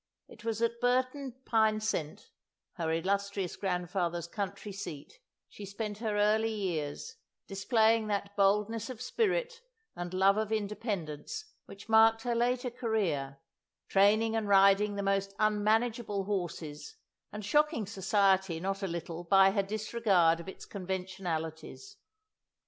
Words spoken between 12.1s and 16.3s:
her later career, training and riding the most unmanageable